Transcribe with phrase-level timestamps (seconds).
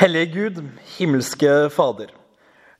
[0.00, 0.58] Hellige Gud,
[0.96, 2.08] himmelske Fader.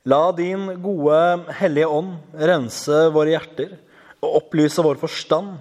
[0.09, 1.17] La din gode,
[1.53, 2.15] hellige ånd
[2.49, 3.75] rense våre hjerter
[4.25, 5.51] og opplyse vår forstand,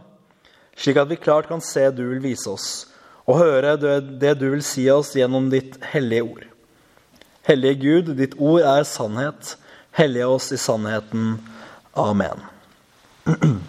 [0.72, 2.70] slik at vi klart kan se du vil vise oss,
[3.28, 6.48] og høre det du vil si oss gjennom ditt hellige ord.
[7.45, 9.58] Hellige Gud, ditt ord er sannhet.
[10.00, 11.36] Hellige oss i sannheten.
[11.92, 12.40] Amen.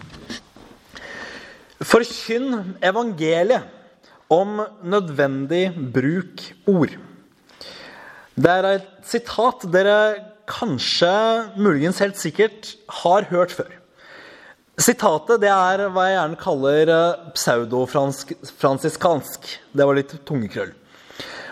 [1.92, 3.68] Forkynn evangeliet
[4.32, 7.02] om nødvendig bruk ord.
[8.32, 10.16] Det er et sitat dere
[10.48, 13.68] kanskje, muligens helt sikkert, har hørt før.
[14.80, 19.44] Sitatet det er hva jeg gjerne kaller eh, pseudofransiskansk.
[19.76, 20.72] Det var litt tungekrøll.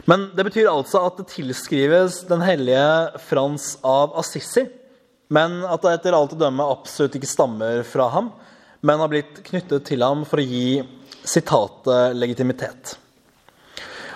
[0.09, 4.65] Men det betyr altså at det tilskrives den hellige Frans av Assisi,
[5.31, 8.33] men at det etter alt å dømme absolutt ikke stammer fra ham,
[8.81, 10.81] men har blitt knyttet til ham for å gi
[11.29, 12.97] sitatet legitimitet.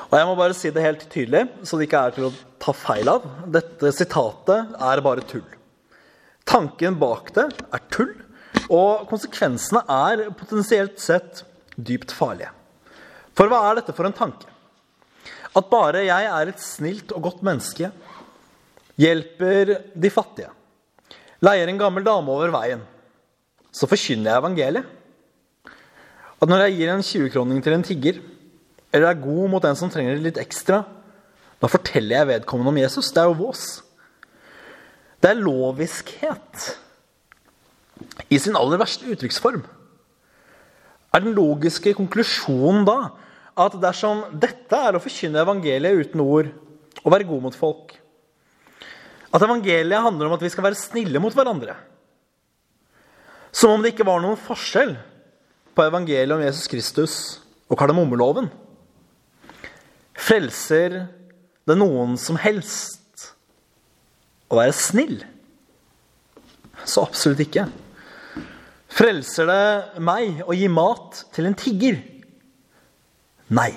[0.08, 2.72] Og jeg må bare si det helt tydelig, så det ikke er til å ta
[2.72, 3.24] feil av.
[3.52, 5.44] Dette sitatet er bare tull.
[6.48, 8.12] Tanken bak det er tull,
[8.72, 11.44] og konsekvensene er potensielt sett
[11.76, 12.52] dypt farlige.
[13.34, 14.48] For hva er dette for en tanke?
[15.54, 17.90] At bare jeg er et snilt og godt menneske,
[18.98, 20.50] hjelper de fattige,
[21.42, 22.82] leier en gammel dame over veien,
[23.74, 24.90] så forkynner jeg evangeliet.
[26.38, 28.20] At når jeg gir en 20-kroning til en tigger,
[28.94, 30.82] eller er god mot en som trenger det litt ekstra,
[31.64, 33.08] da forteller jeg vedkommende om Jesus.
[33.14, 33.64] Det er jo vås.
[35.24, 36.66] Det er loviskhet
[38.28, 39.62] i sin aller verste uttrykksform.
[41.14, 42.98] Er den logiske konklusjonen da
[43.64, 46.50] at dersom dette er å forkynne evangeliet uten ord
[47.04, 47.92] og være god mot folk
[49.34, 51.76] At evangeliet handler om at vi skal være snille mot hverandre
[53.54, 54.96] som om det ikke var noen forskjell
[55.78, 57.14] på evangeliet om Jesus Kristus
[57.70, 58.48] og kardemommeloven.
[60.18, 61.04] Frelser
[61.68, 63.30] det noen som helst
[64.52, 65.16] å være snill?
[66.84, 67.66] Så absolutt ikke.
[68.94, 71.98] Frelser det meg å gi mat til en tigger?
[73.54, 73.72] Nei.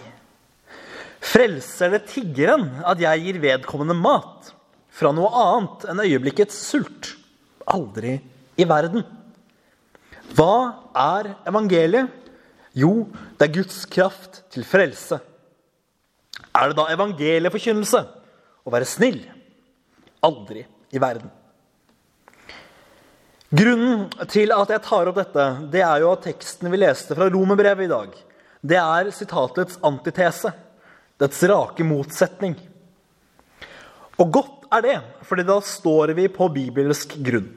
[1.23, 4.51] Frelser det tiggeren at jeg gir vedkommende mat
[4.97, 7.15] fra noe annet enn øyeblikkets sult?
[7.67, 8.17] Aldri
[8.57, 9.03] i verden.
[10.37, 10.53] Hva
[10.93, 12.11] er evangeliet?
[12.77, 13.07] Jo,
[13.39, 15.17] det er Guds kraft til frelse.
[16.55, 18.03] Er det da evangelieforkynnelse
[18.63, 19.19] å være snill?
[20.25, 20.63] Aldri
[20.93, 21.29] i verden.
[23.47, 27.29] Grunnen til at jeg tar opp dette, det er jo at teksten vi leste fra
[27.31, 28.15] Romerbrevet i dag,
[28.59, 30.51] det er sitatets antitese.
[31.17, 32.57] Dets rake motsetning.
[34.21, 37.47] Og godt er det, fordi da står vi på bibelsk grunn.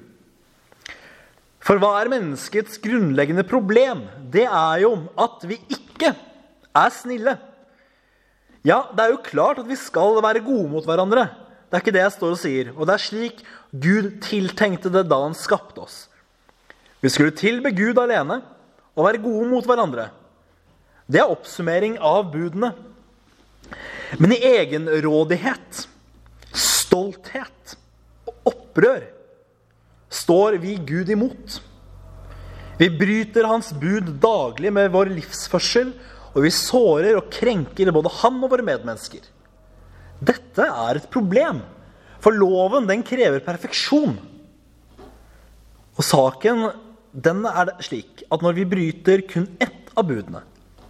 [1.61, 4.07] For hva er menneskets grunnleggende problem?
[4.33, 7.37] Det er jo at vi ikke er snille.
[8.67, 11.29] Ja, det er jo klart at vi skal være gode mot hverandre.
[11.71, 12.73] Det er ikke det jeg står og sier.
[12.77, 16.09] Og det er slik Gud tiltenkte det da han skapte oss.
[17.01, 18.41] Vi skulle tilbe Gud alene
[18.93, 20.11] og være gode mot hverandre.
[21.11, 22.75] Det er oppsummering av budene.
[24.19, 25.87] Men i egenrådighet,
[26.53, 27.77] stolthet
[28.29, 29.07] og opprør
[30.11, 31.61] står vi Gud imot.
[32.81, 35.93] Vi bryter hans bud daglig med vår livsførsel,
[36.31, 39.25] og vi sårer og krenker både han og våre medmennesker.
[40.21, 41.63] Dette er et problem,
[42.21, 44.19] for loven den krever perfeksjon.
[45.97, 46.69] Og saken
[47.11, 50.45] den er slik at når vi bryter kun ett av budene,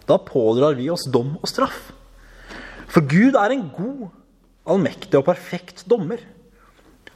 [0.07, 1.93] da pådrar vi oss dom og straff.
[2.91, 4.09] For Gud er en god,
[4.67, 6.21] allmektig og perfekt dommer.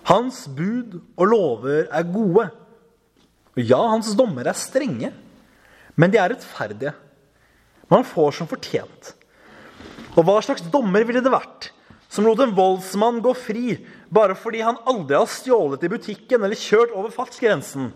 [0.08, 2.48] Hans bud og lover er gode.
[3.58, 5.10] Ja, hans dommer er strenge,
[5.98, 6.94] men de er rettferdige.
[7.94, 9.12] Man får som fortjent.
[10.18, 11.70] Og hva slags dommer ville det vært
[12.10, 13.76] som lot en voldsmann gå fri
[14.14, 17.92] bare fordi han aldri har stjålet i butikken eller kjørt over fartsgrensen?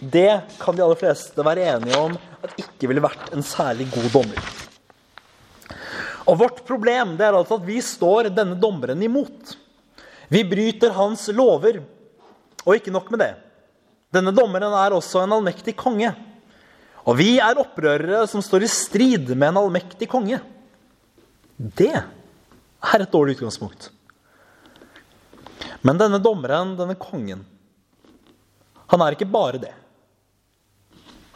[0.00, 2.14] Det kan de aller fleste være enige om
[2.46, 4.46] at ikke ville vært en særlig god dommer.
[6.30, 9.56] Og Vårt problem det er altså at vi står denne dommeren imot.
[10.30, 11.82] Vi bryter hans lover.
[12.62, 13.32] Og ikke nok med det.
[14.14, 16.12] Denne dommeren er også en allmektig konge.
[17.08, 20.40] Og vi er opprørere som står i strid med en allmektig konge.
[21.56, 23.88] Det er et dårlig utgangspunkt.
[25.80, 27.46] Men denne dommeren, denne kongen,
[28.90, 29.72] han er ikke bare det.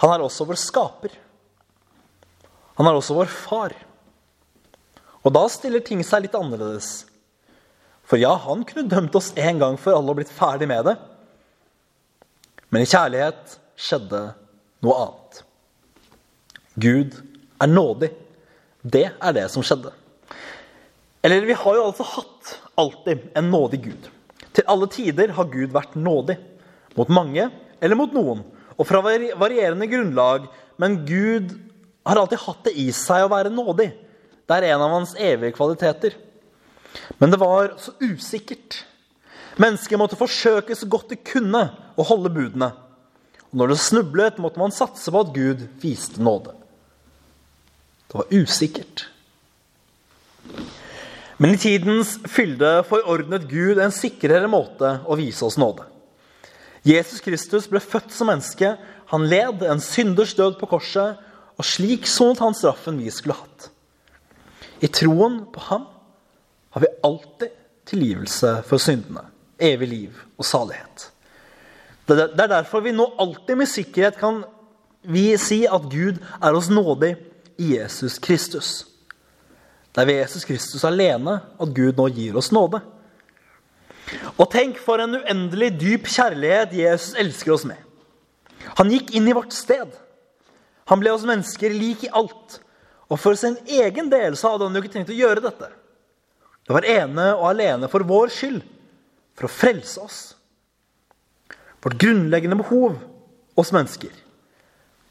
[0.03, 1.13] Han er også vår skaper.
[2.77, 3.75] Han er også vår far.
[5.25, 7.07] Og da stiller ting seg litt annerledes.
[8.05, 10.97] For ja, han kunne dømt oss en gang for alle og blitt ferdig med det.
[12.69, 14.27] Men i kjærlighet skjedde
[14.85, 15.41] noe annet.
[16.75, 17.15] Gud
[17.63, 18.11] er nådig.
[18.83, 19.93] Det er det som skjedde.
[21.25, 24.09] Eller vi har jo altså hatt alltid en nådig Gud.
[24.55, 26.37] Til alle tider har Gud vært nådig.
[26.99, 27.49] Mot mange
[27.81, 28.43] eller mot noen.
[28.77, 30.51] Og fra varierende grunnlag.
[30.77, 31.55] Men Gud
[32.05, 33.89] har alltid hatt det i seg å være nådig.
[34.45, 36.19] Det er en av hans evige kvaliteter.
[37.19, 38.83] Men det var så usikkert.
[39.57, 41.63] Mennesket måtte forsøke så godt de kunne
[41.97, 42.73] å holde budene.
[43.49, 46.53] Og når det snublet, måtte man satse på at Gud viste nåde.
[48.09, 49.09] Det var usikkert.
[51.37, 55.87] Men i tidens fylde forordnet Gud en sikrere måte å vise oss nåde.
[56.85, 58.75] Jesus Kristus ble født som menneske.
[59.11, 61.19] Han led en synders død på korset,
[61.55, 63.69] og slik sonet han straffen vi skulle hatt.
[64.85, 65.87] I troen på ham
[66.75, 67.53] har vi alltid
[67.89, 69.23] tilgivelse for syndene,
[69.59, 71.11] evig liv og salighet.
[72.05, 74.43] Det er derfor vi nå alltid med sikkerhet kan
[75.09, 77.15] vi si at Gud er oss nådig
[77.59, 78.85] Jesus Kristus.
[79.95, 82.81] Det er ved Jesus Kristus alene at Gud nå gir oss nåde.
[84.35, 87.79] Og tenk for en uendelig dyp kjærlighet Jesus elsker oss med.
[88.81, 89.93] Han gikk inn i vårt sted.
[90.91, 92.59] Han ble oss mennesker lik i alt.
[93.09, 95.71] Og for sin egen del så hadde han jo ikke tenkt å gjøre dette.
[96.65, 98.63] Det var ene og alene for vår skyld,
[99.37, 100.21] for å frelse oss.
[101.85, 102.97] Vårt grunnleggende behov
[103.61, 104.25] oss mennesker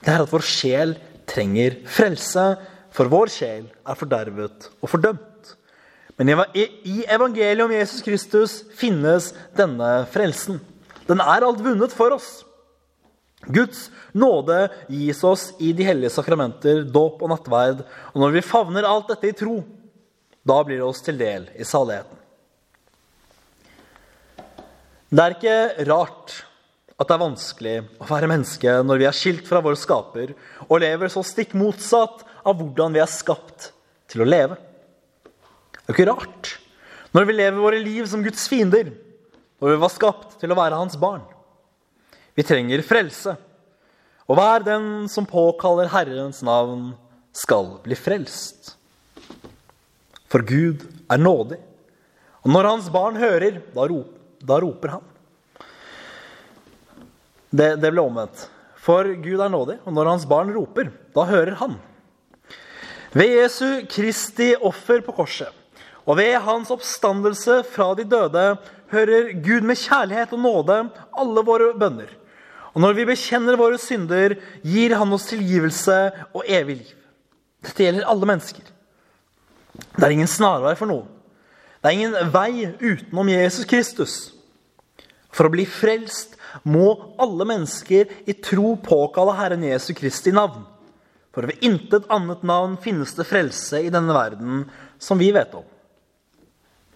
[0.03, 0.97] det er at vår sjel
[1.29, 2.45] trenger frelse,
[2.93, 5.53] for vår sjel er fordervet og fordømt.
[6.19, 10.59] Men i evangeliet om Jesus Kristus finnes denne frelsen.
[11.09, 12.43] Den er alt vunnet for oss.
[13.43, 17.81] Guds nåde gis oss i de hellige sakramenter, dåp og nattverd.
[18.13, 19.57] Og når vi favner alt dette i tro,
[20.43, 22.19] da blir det oss til del i saligheten.
[25.13, 26.39] Det er ikke rart
[26.99, 30.33] at det er vanskelig å være menneske når vi er skilt fra vår skaper
[30.67, 33.71] og lever så stikk motsatt av hvordan vi er skapt
[34.11, 34.59] til å leve.
[35.73, 36.53] Det er ikke rart
[37.13, 38.89] når vi lever våre liv som Guds fiender,
[39.61, 41.21] når vi var skapt til å være hans barn.
[42.33, 43.35] Vi trenger frelse,
[44.25, 46.93] og hver den som påkaller Herrens navn,
[47.33, 48.75] skal bli frelst.
[50.29, 51.59] For Gud er nådig,
[52.41, 55.12] og når hans barn hører, da roper han.
[57.53, 58.47] Det, det ble omvendt.
[58.83, 61.77] For Gud er nådig, og når hans barn roper, da hører han.
[63.13, 65.53] Ved Jesu Kristi offer på korset
[66.03, 68.43] og ved hans oppstandelse fra de døde
[68.91, 70.79] hører Gud med kjærlighet og nåde
[71.15, 72.09] alle våre bønner.
[72.73, 74.35] Og når vi bekjenner våre synder,
[74.65, 75.97] gir han oss tilgivelse
[76.33, 76.93] og evig liv.
[77.63, 78.65] Dette gjelder alle mennesker.
[79.95, 81.07] Det er ingen snarvei for noen.
[81.79, 84.15] Det er ingen vei utenom Jesus Kristus.
[85.33, 90.65] For å bli frelst må alle mennesker i tro påkalle Herren Jesu Kristi navn.
[91.33, 94.67] For ved intet annet navn finnes det frelse i denne verden
[95.01, 95.65] som vi vet om.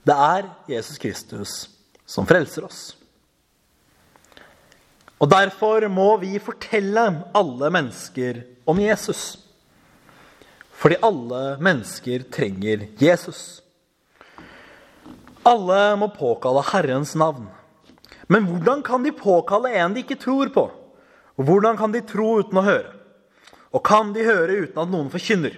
[0.08, 1.56] Det er Jesus Kristus
[2.08, 2.82] som frelser oss.
[5.18, 9.40] Og Derfor må vi fortelle alle mennesker om Jesus.
[10.78, 13.64] Fordi alle mennesker trenger Jesus.
[15.48, 17.48] Alle må påkalle Herrens navn.
[18.28, 20.68] Men hvordan kan de påkalle en de ikke tror på?
[21.38, 22.94] Og hvordan kan de tro uten å høre?
[23.76, 25.56] Og kan de høre uten at noen forkynner?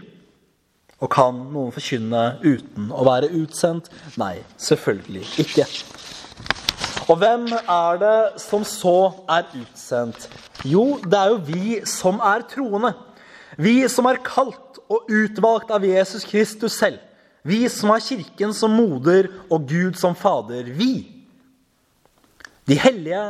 [0.99, 3.87] Og kan noen forkynne uten å være utsendt?
[4.19, 5.67] Nei, selvfølgelig ikke.
[7.09, 8.97] Og hvem er det som så
[9.31, 10.27] er utsendt?
[10.67, 12.91] Jo, det er jo vi som er troende.
[13.57, 16.99] Vi som er kalt og utvalgt av Jesus Kristus selv.
[17.47, 20.67] Vi som har Kirken som moder og Gud som fader.
[20.75, 21.18] Vi
[22.69, 23.23] de hellige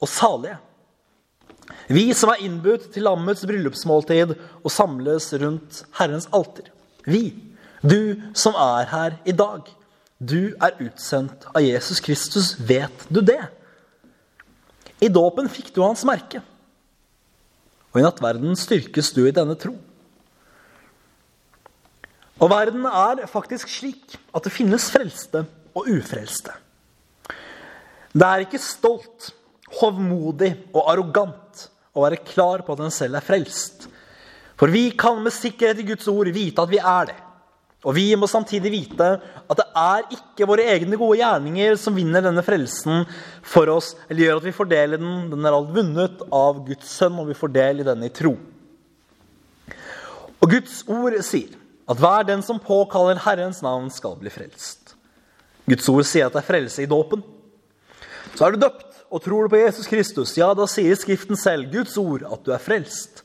[0.00, 0.56] og salige.
[1.90, 6.70] Vi som er innbudt til lammets bryllupsmåltid og samles rundt Herrens alter.
[7.06, 7.34] Vi,
[7.82, 9.66] du som er her i dag.
[10.18, 12.54] Du er utsendt av Jesus Kristus.
[12.58, 13.42] Vet du det?
[15.02, 16.40] I dåpen fikk du hans merke.
[17.92, 19.74] Og i nattverden styrkes du i denne tro.
[22.36, 26.52] Og verden er faktisk slik at det finnes frelste og ufrelste.
[28.16, 29.32] Det er ikke stolt,
[29.76, 33.90] hovmodig og arrogant å være klar på at en selv er frelst.
[34.56, 37.16] For vi kan med sikkerhet i Guds ord vite at vi er det.
[37.86, 42.24] Og vi må samtidig vite at det er ikke våre egne gode gjerninger som vinner
[42.24, 43.04] denne frelsen
[43.46, 45.12] for oss, eller gjør at vi får del i den.
[45.34, 48.32] Den er alt vunnet av Guds sønn, og vi får del i den i tro.
[50.40, 51.52] Og Guds ord sier
[51.86, 54.96] at hver den som påkaller Herrens navn, skal bli frelst.
[55.68, 57.22] Guds ord sier at det er frelse i dåpen.
[58.36, 61.70] Så er du døpt og tror du på Jesus Kristus, ja, da sier Skriften selv,
[61.72, 63.22] Guds ord, at du er frelst.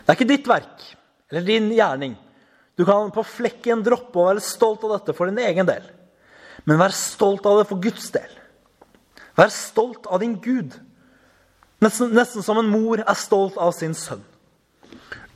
[0.00, 0.84] Det er ikke ditt verk
[1.30, 2.16] eller din gjerning.
[2.74, 5.84] Du kan på flekken droppe å være stolt av dette for din egen del.
[6.66, 8.30] Men vær stolt av det for Guds del.
[9.38, 10.74] Vær stolt av din Gud.
[11.80, 14.24] Nesten, nesten som en mor er stolt av sin sønn.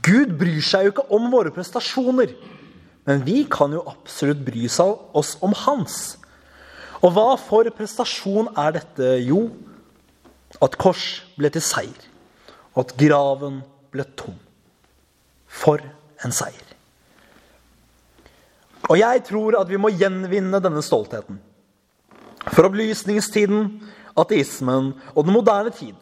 [0.05, 2.35] Gud bryr seg jo ikke om våre prestasjoner,
[3.07, 6.17] men vi kan jo absolutt bry oss om hans.
[7.05, 9.09] Og hva for prestasjon er dette?
[9.21, 9.45] Jo,
[10.63, 12.07] at kors ble til seier,
[12.73, 13.59] og at graven
[13.93, 14.39] ble tom.
[15.45, 15.83] For
[16.25, 16.63] en seier.
[18.89, 21.37] Og jeg tror at vi må gjenvinne denne stoltheten.
[22.51, 23.69] For opplysningstiden,
[24.17, 25.95] ateismen og den moderne tid,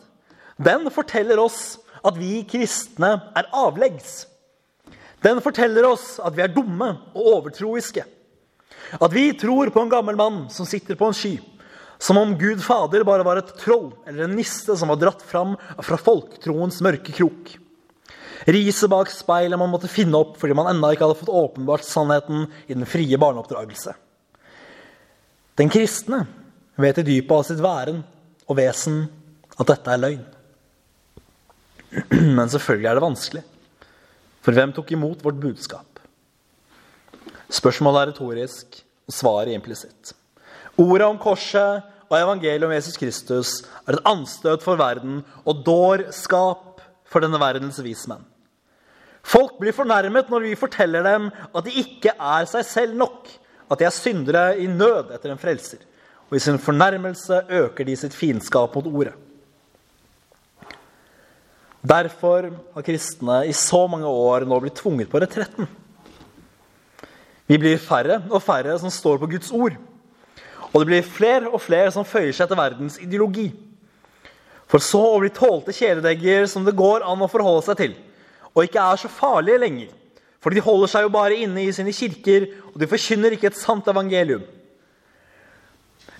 [0.64, 4.24] den forteller oss at vi kristne er avleggs.
[5.24, 8.04] Den forteller oss at vi er dumme og overtroiske.
[9.00, 11.38] At vi tror på en gammel mann som sitter på en sky,
[12.04, 15.56] som om Gud Fader bare var et troll eller en niste som var dratt fram
[15.80, 17.54] fra folketroens mørke krok.
[18.44, 22.50] Riset bak speilet man måtte finne opp fordi man ennå ikke hadde fått åpenbart sannheten
[22.68, 23.96] i den frie barneoppdragelse.
[25.56, 26.26] Den kristne
[26.82, 28.02] vet i dypet av sitt væren
[28.50, 29.06] og vesen
[29.54, 30.24] at dette er løgn.
[32.38, 33.44] Men selvfølgelig er det vanskelig.
[34.44, 35.93] For hvem tok imot vårt budskap?
[37.54, 40.14] Spørsmålet er retorisk, og svaret implisitt.
[40.80, 43.56] Ordet om korset og evangeliet om Jesus Kristus
[43.86, 48.24] er et anstøt for verden og dårskap for denne verdens vismenn.
[49.24, 53.30] Folk blir fornærmet når vi forteller dem at de ikke er seg selv nok,
[53.72, 55.80] at de er syndere i nød etter en frelser.
[56.30, 59.14] Og i sin fornærmelse øker de sitt fiendskap mot ordet.
[61.84, 65.68] Derfor har kristne i så mange år nå blitt tvunget på retretten.
[67.54, 69.76] Vi blir færre og færre som står på Guds ord.
[70.72, 73.52] Og det blir flere og flere som føyer seg etter verdens ideologi.
[74.66, 77.94] For så å bli tålte kjæledegger som det går an å forholde seg til
[78.54, 79.94] og ikke er så farlige lenger.
[80.44, 83.58] For de holder seg jo bare inne i sine kirker, og de forkynner ikke et
[83.58, 84.44] sant evangelium.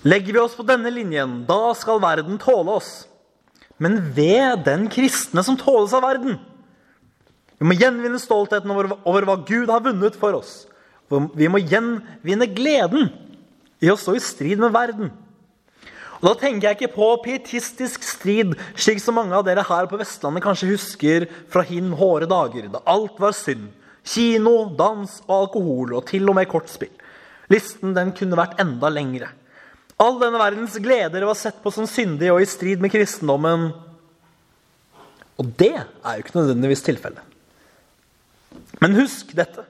[0.04, 3.04] Legger vi oss på denne linjen, da skal verden tåle oss.
[3.78, 6.38] Men ved den kristne som tåles av verden.
[7.60, 10.64] Vi må gjenvinne stoltheten over, over hva Gud har vunnet for oss.
[11.10, 13.10] Vi må gjenvinne gleden
[13.84, 15.12] i å stå i strid med verden.
[16.20, 19.98] Og Da tenker jeg ikke på pietistisk strid, slik som mange av dere her på
[20.00, 23.68] Vestlandet kanskje husker fra hin hårde dager, da alt var synd.
[24.04, 26.92] Kino, dans og alkohol, og til og med kortspill.
[27.52, 29.30] Listen den kunne vært enda lengre.
[30.00, 33.68] All denne verdens gleder var sett på som syndig og i strid med kristendommen.
[35.40, 37.20] Og det er jo ikke nødvendigvis tilfellet.
[38.80, 39.64] Men husk dette.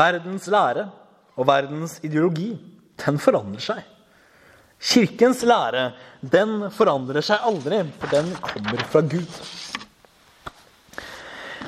[0.00, 0.86] Verdens lære
[1.36, 2.54] og verdens ideologi,
[3.04, 3.80] den forandrer seg.
[4.80, 5.90] Kirkens lære
[6.24, 9.40] den forandrer seg aldri, for den kommer fra Gud.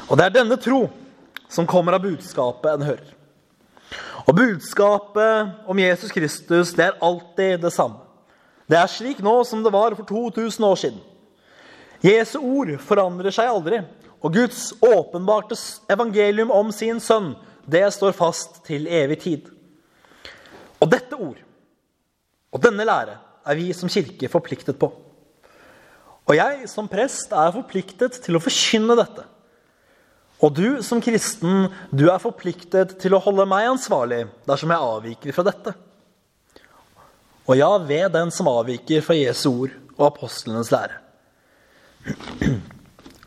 [0.09, 0.87] Og det er denne tro
[1.53, 3.11] som kommer av budskapet en hører.
[4.25, 8.01] Og budskapet om Jesus Kristus det er alltid det samme.
[8.71, 11.01] Det er slik nå som det var for 2000 år siden.
[12.03, 13.83] Jesu ord forandrer seg aldri,
[14.23, 15.59] og Guds åpenbarte
[15.91, 17.35] evangelium om sin sønn,
[17.67, 19.49] det står fast til evig tid.
[20.83, 21.41] Og dette ord
[22.53, 23.17] og denne lære
[23.49, 24.91] er vi som kirke forpliktet på.
[26.29, 29.25] Og jeg som prest er forpliktet til å forkynne dette.
[30.43, 35.37] Og du som kristen, du er forpliktet til å holde meg ansvarlig dersom jeg avviker
[35.37, 35.75] fra dette.
[37.47, 40.99] Og ja, ved den som avviker fra Jesu ord og apostlenes lære.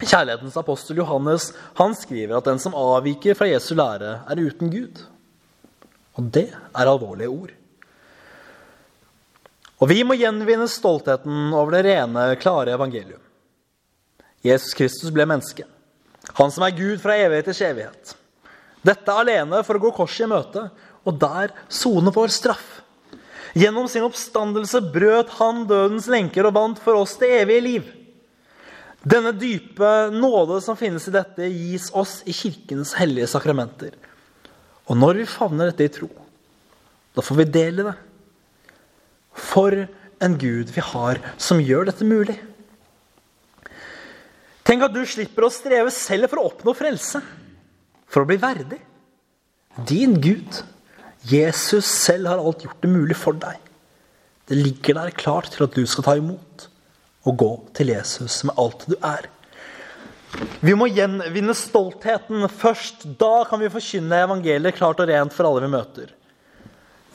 [0.02, 5.00] Kjærlighetens apostel Johannes han skriver at den som avviker fra Jesu lære, er uten Gud.
[6.20, 7.54] Og det er alvorlige ord.
[9.80, 13.22] Og vi må gjenvinne stoltheten over det rene, klare evangelium.
[14.46, 15.66] Jesus Kristus ble menneske.
[16.38, 18.16] Han som er Gud fra evighet til evighet.
[18.86, 20.70] Dette alene for å gå korset i møte,
[21.06, 22.82] og der sone vår straff.
[23.56, 27.86] Gjennom sin oppstandelse brøt han dødens lenker og vant for oss det evige liv.
[29.06, 33.94] Denne dype nåde som finnes i dette, gis oss i Kirkens hellige sakramenter.
[34.90, 36.10] Og når vi favner dette i tro,
[37.14, 37.94] da får vi del i det.
[39.46, 39.78] For
[40.26, 42.40] en Gud vi har som gjør dette mulig.
[44.66, 47.22] Tenk at du slipper å streve selv for å oppnå frelse,
[48.10, 48.80] for å bli verdig.
[49.86, 50.64] Din Gud,
[51.30, 53.60] Jesus selv, har alt gjort det mulig for deg.
[54.50, 56.72] Det ligger der klart til at du skal ta imot
[57.26, 59.28] og gå til Jesus med alt du er.
[60.66, 62.46] Vi må gjenvinne stoltheten.
[62.52, 66.12] Først da kan vi forkynne evangeliet klart og rent for alle vi møter.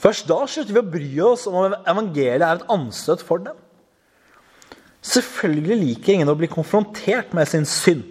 [0.01, 3.57] Først da slutter vi å bry oss om om evangeliet er et anstøt for dem.
[5.01, 8.03] Selvfølgelig liker ingen å bli konfrontert med sin synd.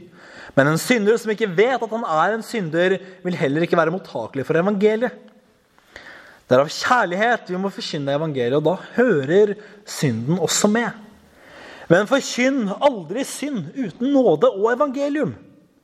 [0.56, 3.94] Men en synder som ikke vet at han er en synder, vil heller ikke være
[3.94, 5.14] mottakelig for evangeliet.
[6.50, 9.54] Det er av kjærlighet vi må forkynne evangeliet, og da hører
[9.86, 10.90] synden også med.
[11.90, 15.34] Men forkynn aldri synd uten nåde og evangelium.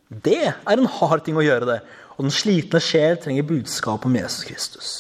[0.06, 1.80] Det er en hard ting å gjøre det,
[2.14, 4.90] og den slitne sjel trenger budskap om Jesus Kristus.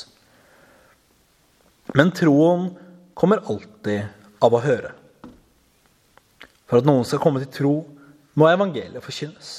[1.94, 2.72] Men troen
[3.14, 4.08] kommer alltid
[4.42, 4.90] av å høre.
[6.66, 7.74] For at noen skal komme til tro,
[8.36, 9.52] må evangeliet forkynnes.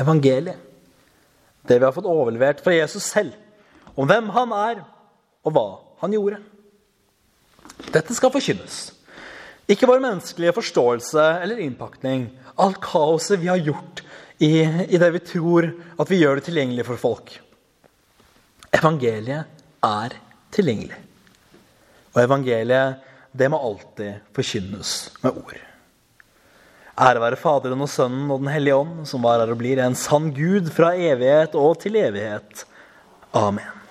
[0.00, 0.56] Evangeliet.
[1.64, 3.36] Det vi har fått overlevert fra Jesus selv,
[3.94, 4.82] om hvem han er,
[5.44, 5.68] og hva
[6.00, 6.40] han gjorde.
[7.92, 8.93] Dette skal forkynnes.
[9.70, 12.28] Ikke vår menneskelige forståelse eller innpakning.
[12.60, 14.02] Alt kaoset vi har gjort
[14.38, 17.32] i, i det vi tror at vi gjør det tilgjengelig for folk.
[18.74, 20.16] Evangeliet er
[20.54, 20.98] tilgjengelig.
[22.14, 23.00] Og evangeliet,
[23.34, 25.62] det må alltid forkynnes med ord.
[26.94, 29.96] Ære være Faderen og Sønnen og Den hellige ånd, som var her og blir en
[29.98, 32.66] sann Gud fra evighet og til evighet.
[33.34, 33.83] Amen.